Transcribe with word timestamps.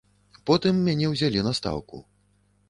Потым 0.49 0.79
мяне 0.87 1.11
ўзялі 1.11 1.45
на 1.49 1.53
стаўку. 1.59 2.03